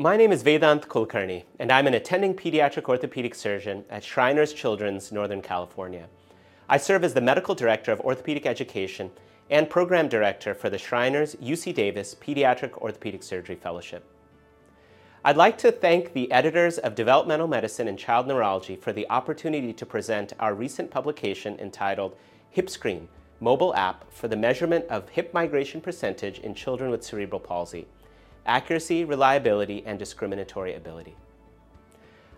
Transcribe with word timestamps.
My 0.00 0.16
name 0.16 0.32
is 0.32 0.42
Vedant 0.42 0.86
Kulkarni, 0.86 1.44
and 1.58 1.70
I'm 1.70 1.86
an 1.86 1.92
attending 1.92 2.34
pediatric 2.34 2.88
orthopedic 2.88 3.34
surgeon 3.34 3.84
at 3.90 4.02
Shriners 4.02 4.54
Children's, 4.54 5.12
Northern 5.12 5.42
California. 5.42 6.08
I 6.70 6.78
serve 6.78 7.04
as 7.04 7.12
the 7.12 7.20
medical 7.20 7.54
director 7.54 7.92
of 7.92 8.00
orthopedic 8.00 8.46
education 8.46 9.10
and 9.50 9.68
program 9.68 10.08
director 10.08 10.54
for 10.54 10.70
the 10.70 10.78
Shriners 10.78 11.34
UC 11.34 11.74
Davis 11.74 12.16
Pediatric 12.18 12.78
Orthopedic 12.78 13.22
Surgery 13.22 13.56
Fellowship. 13.56 14.10
I'd 15.22 15.36
like 15.36 15.58
to 15.58 15.70
thank 15.70 16.14
the 16.14 16.32
editors 16.32 16.78
of 16.78 16.94
Developmental 16.94 17.46
Medicine 17.46 17.86
and 17.86 17.98
Child 17.98 18.26
Neurology 18.26 18.76
for 18.76 18.94
the 18.94 19.06
opportunity 19.10 19.74
to 19.74 19.84
present 19.84 20.32
our 20.40 20.54
recent 20.54 20.90
publication 20.90 21.58
entitled 21.58 22.16
HipScreen, 22.56 23.06
mobile 23.38 23.74
app 23.74 24.10
for 24.10 24.28
the 24.28 24.36
measurement 24.36 24.86
of 24.86 25.10
hip 25.10 25.34
migration 25.34 25.82
percentage 25.82 26.38
in 26.38 26.54
children 26.54 26.90
with 26.90 27.04
cerebral 27.04 27.38
palsy, 27.38 27.86
accuracy, 28.46 29.04
reliability, 29.04 29.82
and 29.86 29.98
discriminatory 29.98 30.74
ability. 30.74 31.16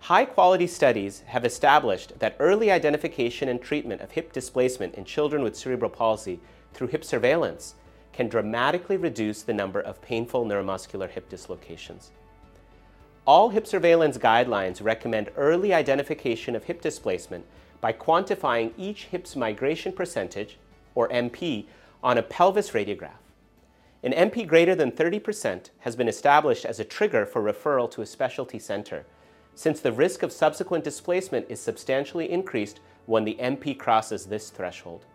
High 0.00 0.26
quality 0.26 0.66
studies 0.66 1.22
have 1.26 1.46
established 1.46 2.18
that 2.18 2.36
early 2.38 2.70
identification 2.70 3.48
and 3.48 3.60
treatment 3.60 4.02
of 4.02 4.10
hip 4.10 4.32
displacement 4.32 4.96
in 4.96 5.04
children 5.04 5.42
with 5.42 5.56
cerebral 5.56 5.90
palsy 5.90 6.40
through 6.74 6.88
hip 6.88 7.04
surveillance 7.04 7.74
can 8.12 8.28
dramatically 8.28 8.98
reduce 8.98 9.42
the 9.42 9.54
number 9.54 9.80
of 9.80 10.02
painful 10.02 10.44
neuromuscular 10.44 11.08
hip 11.08 11.28
dislocations. 11.28 12.12
All 13.26 13.48
hip 13.48 13.66
surveillance 13.66 14.18
guidelines 14.18 14.84
recommend 14.84 15.30
early 15.36 15.72
identification 15.72 16.54
of 16.54 16.64
hip 16.64 16.82
displacement 16.82 17.46
by 17.80 17.92
quantifying 17.92 18.72
each 18.76 19.04
hip's 19.04 19.34
migration 19.34 19.92
percentage, 19.92 20.58
or 20.94 21.08
MP, 21.08 21.66
on 22.02 22.18
a 22.18 22.22
pelvis 22.22 22.70
radiograph. 22.70 23.23
An 24.04 24.12
MP 24.12 24.46
greater 24.46 24.74
than 24.74 24.92
30% 24.92 25.70
has 25.78 25.96
been 25.96 26.08
established 26.08 26.66
as 26.66 26.78
a 26.78 26.84
trigger 26.84 27.24
for 27.24 27.42
referral 27.42 27.90
to 27.92 28.02
a 28.02 28.06
specialty 28.06 28.58
center, 28.58 29.06
since 29.54 29.80
the 29.80 29.92
risk 29.92 30.22
of 30.22 30.30
subsequent 30.30 30.84
displacement 30.84 31.46
is 31.48 31.58
substantially 31.58 32.30
increased 32.30 32.80
when 33.06 33.24
the 33.24 33.38
MP 33.40 33.76
crosses 33.78 34.26
this 34.26 34.50
threshold. 34.50 35.06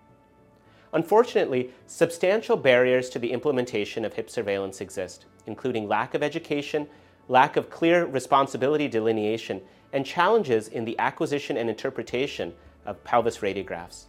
Unfortunately, 0.92 1.70
substantial 1.86 2.58
barriers 2.58 3.12
to 3.12 3.20
the 3.20 3.32
implementation 3.32 4.04
of 4.04 4.14
hip 4.14 4.28
surveillance 4.28 4.82
exist, 4.82 5.28
including 5.46 5.88
lack 5.88 6.16
of 6.16 6.24
education, 6.24 6.88
lack 7.28 7.58
of 7.58 7.70
clear 7.70 8.08
responsibility 8.08 8.88
delineation, 8.88 9.62
and 9.94 10.04
challenges 10.04 10.68
in 10.68 10.84
the 10.84 10.98
acquisition 10.98 11.58
and 11.58 11.70
interpretation 11.70 12.52
of 12.88 13.04
pelvis 13.04 13.38
radiographs. 13.38 14.06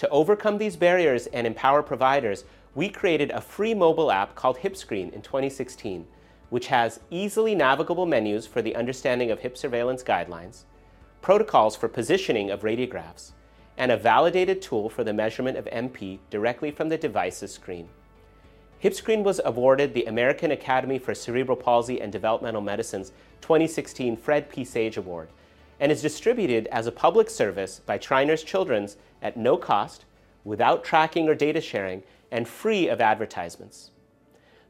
To 0.00 0.08
overcome 0.08 0.56
these 0.56 0.76
barriers 0.76 1.26
and 1.26 1.46
empower 1.46 1.82
providers, 1.82 2.46
we 2.74 2.88
created 2.88 3.30
a 3.30 3.40
free 3.42 3.74
mobile 3.74 4.10
app 4.10 4.34
called 4.34 4.56
HipScreen 4.56 5.12
in 5.12 5.20
2016, 5.20 6.06
which 6.48 6.68
has 6.68 7.00
easily 7.10 7.54
navigable 7.54 8.06
menus 8.06 8.46
for 8.46 8.62
the 8.62 8.76
understanding 8.76 9.30
of 9.30 9.40
hip 9.40 9.58
surveillance 9.58 10.02
guidelines, 10.02 10.62
protocols 11.20 11.76
for 11.76 11.86
positioning 11.86 12.50
of 12.50 12.62
radiographs, 12.62 13.32
and 13.76 13.92
a 13.92 13.96
validated 13.98 14.62
tool 14.62 14.88
for 14.88 15.04
the 15.04 15.12
measurement 15.12 15.58
of 15.58 15.66
MP 15.66 16.18
directly 16.30 16.70
from 16.70 16.88
the 16.88 16.96
device's 16.96 17.52
screen. 17.52 17.86
HipScreen 18.82 19.22
was 19.22 19.38
awarded 19.44 19.92
the 19.92 20.06
American 20.06 20.50
Academy 20.50 20.98
for 20.98 21.14
Cerebral 21.14 21.58
Palsy 21.58 22.00
and 22.00 22.10
Developmental 22.10 22.62
Medicine's 22.62 23.12
2016 23.42 24.16
Fred 24.16 24.48
P. 24.48 24.64
Sage 24.64 24.96
Award 24.96 25.28
and 25.80 25.90
is 25.90 26.02
distributed 26.02 26.68
as 26.68 26.86
a 26.86 26.92
public 26.92 27.30
service 27.30 27.80
by 27.80 27.98
Shriners 27.98 28.44
Children's 28.44 28.96
at 29.22 29.36
no 29.36 29.56
cost, 29.56 30.04
without 30.44 30.84
tracking 30.84 31.28
or 31.28 31.34
data 31.34 31.60
sharing, 31.60 32.02
and 32.30 32.46
free 32.46 32.86
of 32.86 33.00
advertisements. 33.00 33.90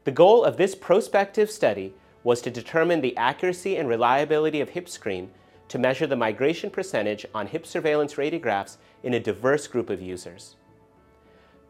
The 0.05 0.11
goal 0.11 0.43
of 0.43 0.57
this 0.57 0.73
prospective 0.73 1.51
study 1.51 1.93
was 2.23 2.41
to 2.41 2.49
determine 2.49 3.01
the 3.01 3.15
accuracy 3.17 3.77
and 3.77 3.87
reliability 3.87 4.61
of 4.61 4.71
HipScreen 4.71 5.27
to 5.67 5.79
measure 5.79 6.07
the 6.07 6.15
migration 6.15 6.69
percentage 6.69 7.25
on 7.33 7.47
hip 7.47 7.65
surveillance 7.65 8.15
radiographs 8.15 8.77
in 9.03 9.13
a 9.13 9.19
diverse 9.19 9.67
group 9.67 9.89
of 9.89 10.01
users. 10.01 10.55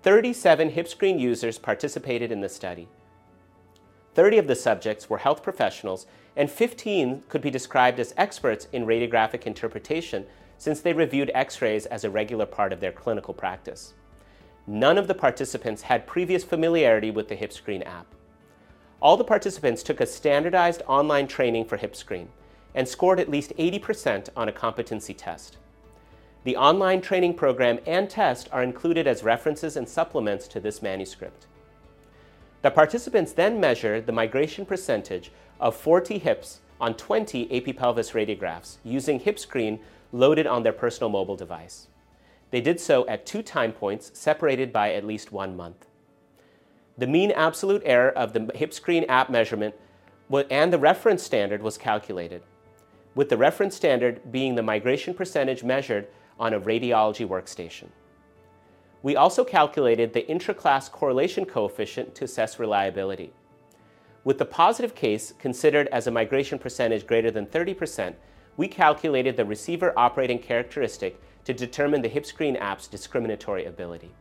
37 0.04 0.72
HipScreen 0.72 1.20
users 1.20 1.58
participated 1.58 2.32
in 2.32 2.42
the 2.42 2.50
study. 2.50 2.88
30 4.14 4.38
of 4.38 4.48
the 4.48 4.56
subjects 4.56 5.10
were 5.10 5.20
health 5.20 5.42
professionals, 5.42 6.06
and 6.36 6.50
15 6.50 7.24
could 7.30 7.42
be 7.42 7.50
described 7.50 8.00
as 8.00 8.14
experts 8.18 8.68
in 8.72 8.86
radiographic 8.86 9.44
interpretation 9.44 10.26
since 10.58 10.82
they 10.82 10.94
reviewed 10.94 11.32
x 11.34 11.62
rays 11.62 11.86
as 11.88 12.04
a 12.04 12.10
regular 12.10 12.46
part 12.46 12.72
of 12.72 12.80
their 12.80 12.92
clinical 12.92 13.34
practice. 13.34 13.94
None 14.68 14.98
of 14.98 15.08
the 15.08 15.16
participants 15.16 15.82
had 15.84 16.06
previous 16.06 16.44
familiarity 16.44 17.10
with 17.10 17.30
the 17.30 17.36
HipScreen 17.36 17.86
app. 17.86 18.06
All 19.02 19.18
the 19.18 19.24
participants 19.24 19.82
took 19.82 20.00
a 20.00 20.06
standardized 20.06 20.84
online 20.88 21.28
training 21.28 21.66
for 21.66 21.78
HipScreen 21.78 22.28
and 22.76 22.88
scored 22.88 23.20
at 23.20 23.30
least 23.30 23.54
80% 23.58 24.30
on 24.36 24.48
a 24.48 24.54
competency 24.54 25.14
test. 25.14 25.58
The 26.44 26.56
online 26.56 27.02
training 27.02 27.34
program 27.36 27.80
and 27.86 28.10
test 28.10 28.48
are 28.52 28.64
included 28.64 29.08
as 29.08 29.24
references 29.24 29.76
and 29.76 29.90
supplements 29.90 30.48
to 30.50 30.60
this 30.60 30.82
manuscript. 30.82 31.48
The 32.62 32.72
participants 32.72 33.34
then 33.34 33.60
measured 33.60 34.06
the 34.06 34.12
migration 34.12 34.66
percentage 34.66 35.32
of 35.60 35.76
40 35.76 36.20
hips 36.20 36.62
on 36.80 36.94
20 36.96 37.52
AP 37.56 37.76
pelvis 37.76 38.12
radiographs 38.12 38.78
using 38.84 39.20
HipScreen 39.20 39.80
loaded 40.12 40.46
on 40.46 40.64
their 40.64 40.74
personal 40.74 41.10
mobile 41.10 41.36
device. 41.36 41.88
They 42.52 42.62
did 42.62 42.80
so 42.80 43.08
at 43.08 43.26
two 43.26 43.42
time 43.42 43.72
points 43.72 44.12
separated 44.14 44.72
by 44.72 44.94
at 44.94 45.06
least 45.06 45.32
one 45.32 45.56
month. 45.56 45.88
The 46.98 47.08
mean 47.08 47.32
absolute 47.32 47.82
error 47.86 48.12
of 48.12 48.34
the 48.34 48.42
HipScreen 48.42 49.06
app 49.10 49.30
measurement 49.30 49.74
and 50.50 50.72
the 50.72 50.78
reference 50.78 51.24
standard 51.24 51.62
was 51.62 51.78
calculated, 51.78 52.44
with 53.16 53.30
the 53.30 53.38
reference 53.38 53.76
standard 53.76 54.32
being 54.32 54.56
the 54.56 54.64
migration 54.64 55.14
percentage 55.14 55.64
measured 55.64 56.08
on 56.40 56.54
a 56.54 56.62
radiology 56.62 57.28
workstation. 57.28 57.88
We 59.04 59.16
also 59.16 59.44
calculated 59.44 60.14
the 60.14 60.28
intra-class 60.28 60.90
correlation 60.90 61.46
coefficient 61.46 62.14
to 62.16 62.26
assess 62.26 62.60
reliability. 62.60 63.34
With 64.24 64.38
the 64.38 64.46
positive 64.46 64.94
case 64.94 65.34
considered 65.40 65.88
as 65.88 66.06
a 66.06 66.12
migration 66.12 66.60
percentage 66.60 67.08
greater 67.08 67.32
than 67.32 67.48
30%, 67.48 68.14
we 68.58 68.68
calculated 68.68 69.36
the 69.36 69.46
receiver 69.46 69.94
operating 69.98 70.38
characteristic 70.38 71.20
to 71.46 71.54
determine 71.54 72.04
the 72.04 72.10
HipScreen 72.10 72.60
app's 72.60 72.88
discriminatory 72.88 73.66
ability. 73.66 74.12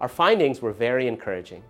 Our 0.00 0.08
findings 0.08 0.62
were 0.62 0.72
very 0.72 1.06
encouraging. 1.06 1.62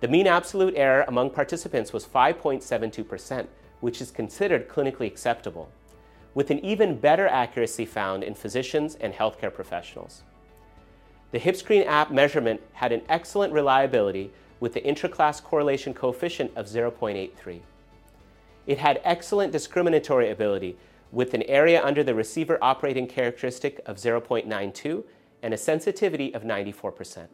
The 0.00 0.08
mean 0.08 0.28
absolute 0.28 0.74
error 0.76 1.04
among 1.08 1.30
participants 1.30 1.92
was 1.92 2.06
5.72%, 2.06 3.48
which 3.80 4.00
is 4.00 4.10
considered 4.10 4.68
clinically 4.68 5.06
acceptable 5.06 5.70
with 6.34 6.50
an 6.50 6.64
even 6.64 6.98
better 6.98 7.26
accuracy 7.28 7.84
found 7.84 8.22
in 8.24 8.34
physicians 8.34 8.94
and 8.94 9.12
healthcare 9.12 9.52
professionals. 9.52 10.22
The 11.32 11.40
HipScreen 11.40 11.86
app 11.86 12.10
measurement 12.10 12.60
had 12.74 12.92
an 12.92 13.02
excellent 13.08 13.54
reliability 13.54 14.30
with 14.60 14.74
the 14.74 14.82
intraclass 14.82 15.42
correlation 15.42 15.94
coefficient 15.94 16.52
of 16.54 16.66
0.83. 16.66 17.60
It 18.66 18.78
had 18.78 19.00
excellent 19.02 19.50
discriminatory 19.50 20.30
ability 20.30 20.76
with 21.10 21.32
an 21.32 21.42
area 21.44 21.82
under 21.82 22.04
the 22.04 22.14
receiver 22.14 22.58
operating 22.60 23.06
characteristic 23.06 23.80
of 23.86 23.96
0.92 23.96 25.04
and 25.42 25.54
a 25.54 25.56
sensitivity 25.56 26.34
of 26.34 26.42
94%. 26.42 27.28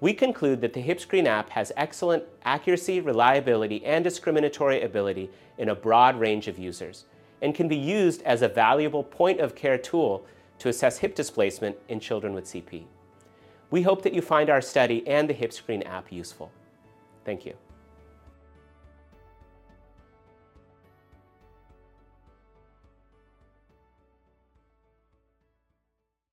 We 0.00 0.14
conclude 0.14 0.60
that 0.60 0.72
the 0.72 0.82
HipScreen 0.82 1.26
app 1.26 1.50
has 1.50 1.72
excellent 1.76 2.22
accuracy, 2.44 3.00
reliability, 3.00 3.84
and 3.84 4.04
discriminatory 4.04 4.82
ability 4.82 5.30
in 5.58 5.70
a 5.70 5.74
broad 5.74 6.20
range 6.20 6.46
of 6.46 6.58
users 6.58 7.06
and 7.42 7.54
can 7.54 7.66
be 7.66 7.76
used 7.76 8.22
as 8.22 8.42
a 8.42 8.48
valuable 8.48 9.02
point 9.02 9.40
of 9.40 9.56
care 9.56 9.78
tool 9.78 10.24
to 10.58 10.68
assess 10.68 10.98
hip 10.98 11.14
displacement 11.14 11.76
in 11.88 12.00
children 12.00 12.32
with 12.34 12.44
CP. 12.44 12.84
We 13.70 13.82
hope 13.82 14.02
that 14.02 14.14
you 14.14 14.22
find 14.22 14.48
our 14.48 14.60
study 14.60 15.06
and 15.06 15.28
the 15.28 15.34
HipScreen 15.34 15.86
app 15.86 16.12
useful. 16.12 16.50
Thank 17.24 17.44
you. 17.44 17.54